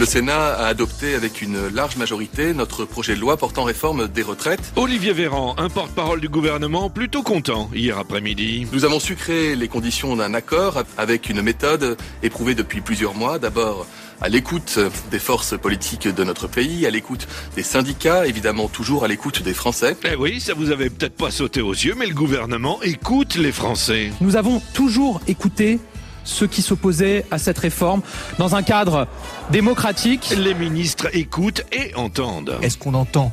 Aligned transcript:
Le 0.00 0.06
Sénat 0.06 0.54
a 0.54 0.64
adopté 0.64 1.14
avec 1.14 1.42
une 1.42 1.68
large 1.68 1.96
majorité 1.96 2.54
notre 2.54 2.86
projet 2.86 3.14
de 3.14 3.20
loi 3.20 3.36
portant 3.36 3.64
réforme 3.64 4.08
des 4.08 4.22
retraites. 4.22 4.72
Olivier 4.76 5.12
Véran, 5.12 5.54
un 5.58 5.68
porte-parole 5.68 6.22
du 6.22 6.30
gouvernement, 6.30 6.88
plutôt 6.88 7.22
content 7.22 7.68
hier 7.74 7.98
après-midi. 7.98 8.66
Nous 8.72 8.86
avons 8.86 8.98
su 8.98 9.14
créer 9.14 9.56
les 9.56 9.68
conditions 9.68 10.16
d'un 10.16 10.32
accord 10.32 10.84
avec 10.96 11.28
une 11.28 11.42
méthode 11.42 11.98
éprouvée 12.22 12.54
depuis 12.54 12.80
plusieurs 12.80 13.12
mois. 13.12 13.38
D'abord 13.38 13.86
à 14.22 14.30
l'écoute 14.30 14.78
des 15.10 15.18
forces 15.18 15.58
politiques 15.58 16.08
de 16.08 16.24
notre 16.24 16.48
pays, 16.48 16.86
à 16.86 16.90
l'écoute 16.90 17.28
des 17.54 17.62
syndicats, 17.62 18.26
évidemment 18.26 18.68
toujours 18.68 19.04
à 19.04 19.08
l'écoute 19.08 19.42
des 19.42 19.52
Français. 19.52 19.98
Eh 20.10 20.16
oui, 20.16 20.40
ça 20.40 20.54
vous 20.54 20.70
avait 20.70 20.88
peut-être 20.88 21.16
pas 21.16 21.30
sauté 21.30 21.60
aux 21.60 21.74
yeux, 21.74 21.94
mais 21.94 22.06
le 22.06 22.14
gouvernement 22.14 22.80
écoute 22.82 23.34
les 23.34 23.52
Français. 23.52 24.12
Nous 24.22 24.36
avons 24.36 24.62
toujours 24.72 25.20
écouté 25.28 25.78
ceux 26.24 26.46
qui 26.46 26.62
s'opposaient 26.62 27.24
à 27.30 27.38
cette 27.38 27.58
réforme 27.58 28.02
dans 28.38 28.54
un 28.56 28.62
cadre 28.62 29.06
démocratique. 29.50 30.34
Les 30.36 30.54
ministres 30.54 31.08
écoutent 31.12 31.62
et 31.72 31.94
entendent. 31.94 32.56
Est-ce 32.62 32.78
qu'on 32.78 32.94
entend? 32.94 33.32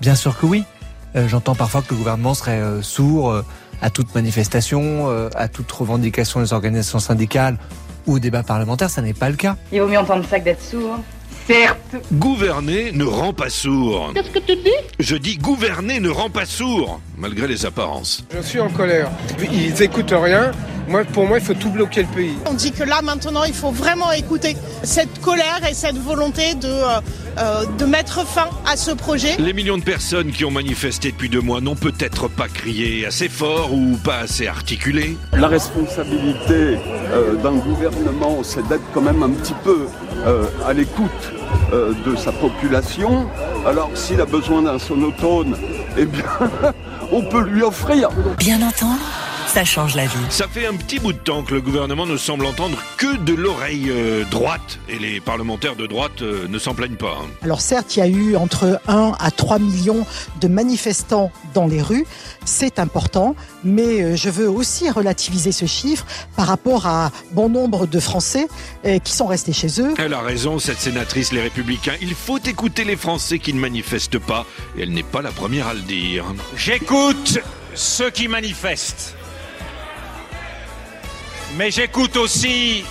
Bien 0.00 0.14
sûr 0.14 0.38
que 0.38 0.46
oui. 0.46 0.64
Euh, 1.14 1.28
J'entends 1.28 1.54
parfois 1.54 1.82
que 1.82 1.90
le 1.90 1.96
gouvernement 1.96 2.34
serait 2.34 2.60
euh, 2.60 2.82
sourd 2.82 3.30
euh, 3.30 3.44
à 3.82 3.90
toute 3.90 4.14
manifestation, 4.14 5.10
euh, 5.10 5.28
à 5.34 5.48
toute 5.48 5.70
revendication 5.70 6.40
des 6.40 6.52
organisations 6.52 6.98
syndicales 7.00 7.58
ou 8.06 8.14
au 8.14 8.18
débat 8.18 8.42
parlementaire. 8.42 8.90
Ça 8.90 9.02
n'est 9.02 9.12
pas 9.14 9.28
le 9.28 9.36
cas. 9.36 9.56
Il 9.72 9.80
vaut 9.80 9.88
mieux 9.88 9.98
entendre 9.98 10.24
ça 10.28 10.40
que 10.40 10.44
d'être 10.44 10.62
sourd. 10.62 10.98
Certes. 11.46 11.96
Gouverner 12.12 12.92
ne 12.92 13.04
rend 13.04 13.32
pas 13.32 13.50
sourd. 13.50 14.12
Qu'est-ce 14.14 14.30
que 14.30 14.38
tu 14.38 14.54
dis? 14.56 14.70
Je 15.00 15.16
dis 15.16 15.36
gouverner 15.38 15.98
ne 15.98 16.08
rend 16.08 16.30
pas 16.30 16.46
sourd, 16.46 17.00
malgré 17.18 17.48
les 17.48 17.66
apparences. 17.66 18.24
Je 18.32 18.40
suis 18.42 18.60
en 18.60 18.68
colère. 18.68 19.10
Ils 19.52 19.82
écoutent 19.82 20.14
rien. 20.16 20.52
Moi, 20.88 21.04
pour 21.04 21.26
moi, 21.26 21.38
il 21.38 21.44
faut 21.44 21.54
tout 21.54 21.70
bloquer 21.70 22.02
le 22.02 22.08
pays. 22.08 22.36
On 22.46 22.54
dit 22.54 22.72
que 22.72 22.82
là, 22.82 23.02
maintenant, 23.02 23.44
il 23.44 23.54
faut 23.54 23.70
vraiment 23.70 24.12
écouter 24.12 24.56
cette 24.82 25.20
colère 25.20 25.60
et 25.68 25.74
cette 25.74 25.96
volonté 25.96 26.54
de, 26.54 26.68
euh, 26.68 27.00
euh, 27.38 27.64
de 27.78 27.84
mettre 27.84 28.26
fin 28.26 28.48
à 28.70 28.76
ce 28.76 28.90
projet. 28.90 29.36
Les 29.38 29.52
millions 29.52 29.78
de 29.78 29.84
personnes 29.84 30.32
qui 30.32 30.44
ont 30.44 30.50
manifesté 30.50 31.12
depuis 31.12 31.28
deux 31.28 31.40
mois 31.40 31.60
n'ont 31.60 31.76
peut-être 31.76 32.28
pas 32.28 32.48
crié 32.48 33.06
assez 33.06 33.28
fort 33.28 33.72
ou 33.72 33.96
pas 33.96 34.18
assez 34.18 34.46
articulé. 34.46 35.16
La 35.32 35.48
responsabilité 35.48 36.78
euh, 37.12 37.36
d'un 37.36 37.56
gouvernement, 37.56 38.42
c'est 38.42 38.66
d'être 38.68 38.84
quand 38.92 39.00
même 39.02 39.22
un 39.22 39.30
petit 39.30 39.54
peu 39.64 39.86
euh, 40.26 40.44
à 40.66 40.72
l'écoute 40.72 41.10
euh, 41.72 41.92
de 42.06 42.16
sa 42.16 42.32
population. 42.32 43.26
Alors 43.66 43.90
s'il 43.94 44.20
a 44.20 44.26
besoin 44.26 44.62
d'un 44.62 44.78
sonotone, 44.78 45.56
eh 45.96 46.04
bien, 46.04 46.24
on 47.12 47.22
peut 47.22 47.42
lui 47.42 47.62
offrir. 47.62 48.08
Bien 48.38 48.60
entendre 48.62 49.21
ça 49.52 49.66
change 49.66 49.94
la 49.96 50.06
vie. 50.06 50.16
Ça 50.30 50.48
fait 50.48 50.66
un 50.66 50.72
petit 50.74 50.98
bout 50.98 51.12
de 51.12 51.18
temps 51.18 51.42
que 51.42 51.52
le 51.52 51.60
gouvernement 51.60 52.06
ne 52.06 52.16
semble 52.16 52.46
entendre 52.46 52.78
que 52.96 53.18
de 53.18 53.34
l'oreille 53.34 53.90
euh, 53.90 54.24
droite 54.30 54.78
et 54.88 54.98
les 54.98 55.20
parlementaires 55.20 55.76
de 55.76 55.86
droite 55.86 56.22
euh, 56.22 56.48
ne 56.48 56.58
s'en 56.58 56.72
plaignent 56.72 56.96
pas. 56.96 57.18
hein. 57.22 57.26
Alors 57.42 57.60
certes, 57.60 57.94
il 57.94 57.98
y 57.98 58.02
a 58.02 58.06
eu 58.06 58.34
entre 58.34 58.80
1 58.88 59.12
à 59.20 59.30
3 59.30 59.58
millions 59.58 60.06
de 60.40 60.48
manifestants 60.48 61.30
dans 61.52 61.66
les 61.66 61.82
rues, 61.82 62.06
c'est 62.46 62.78
important, 62.78 63.36
mais 63.62 64.00
euh, 64.02 64.16
je 64.16 64.30
veux 64.30 64.48
aussi 64.48 64.88
relativiser 64.88 65.52
ce 65.52 65.66
chiffre 65.66 66.06
par 66.34 66.46
rapport 66.46 66.86
à 66.86 67.10
bon 67.32 67.50
nombre 67.50 67.86
de 67.86 68.00
Français 68.00 68.48
euh, 68.86 68.98
qui 69.00 69.12
sont 69.12 69.26
restés 69.26 69.52
chez 69.52 69.82
eux. 69.82 69.92
Elle 69.98 70.14
a 70.14 70.20
raison, 70.22 70.58
cette 70.58 70.80
sénatrice 70.80 71.30
Les 71.30 71.42
Républicains. 71.42 71.96
Il 72.00 72.14
faut 72.14 72.38
écouter 72.38 72.84
les 72.84 72.96
Français 72.96 73.38
qui 73.38 73.52
ne 73.52 73.60
manifestent 73.60 74.18
pas 74.18 74.46
et 74.78 74.84
elle 74.84 74.92
n'est 74.94 75.02
pas 75.02 75.20
la 75.20 75.30
première 75.30 75.66
à 75.66 75.74
le 75.74 75.80
dire. 75.80 76.24
J'écoute 76.56 77.38
ceux 77.74 78.08
qui 78.08 78.28
manifestent. 78.28 79.14
Mais 81.56 81.70
j'écoute 81.70 82.16
aussi 82.16 82.84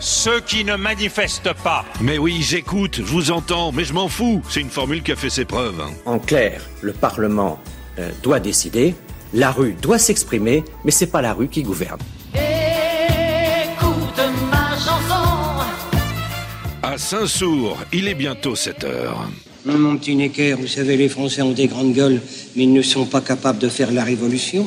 ceux 0.00 0.40
qui 0.40 0.64
ne 0.64 0.76
manifestent 0.76 1.52
pas. 1.62 1.84
Mais 2.00 2.18
oui, 2.18 2.42
j'écoute, 2.42 2.96
je 2.98 3.02
vous 3.02 3.30
entends, 3.30 3.72
mais 3.72 3.84
je 3.84 3.92
m'en 3.92 4.08
fous. 4.08 4.42
C'est 4.48 4.60
une 4.60 4.70
formule 4.70 5.02
qui 5.02 5.12
a 5.12 5.16
fait 5.16 5.30
ses 5.30 5.44
preuves. 5.44 5.80
hein. 5.80 5.90
En 6.04 6.18
clair, 6.18 6.62
le 6.82 6.92
Parlement 6.92 7.58
euh, 7.98 8.10
doit 8.22 8.40
décider, 8.40 8.94
la 9.32 9.50
rue 9.50 9.74
doit 9.80 9.98
s'exprimer, 9.98 10.64
mais 10.84 10.90
c'est 10.90 11.06
pas 11.06 11.22
la 11.22 11.32
rue 11.32 11.48
qui 11.48 11.62
gouverne. 11.62 11.98
Écoute 12.34 14.20
ma 14.50 14.70
chanson. 14.76 15.64
À 16.82 16.98
Saint-Sour, 16.98 17.78
il 17.92 18.06
est 18.08 18.14
bientôt 18.14 18.54
7 18.54 18.84
heures. 18.84 19.28
Non, 19.64 19.78
mon 19.78 19.96
petit 19.96 20.14
Necker, 20.14 20.54
vous 20.60 20.66
savez, 20.66 20.98
les 20.98 21.08
Français 21.08 21.40
ont 21.40 21.52
des 21.52 21.66
grandes 21.66 21.94
gueules, 21.94 22.20
mais 22.54 22.64
ils 22.64 22.72
ne 22.72 22.82
sont 22.82 23.06
pas 23.06 23.22
capables 23.22 23.58
de 23.58 23.70
faire 23.70 23.90
la 23.90 24.04
révolution. 24.04 24.66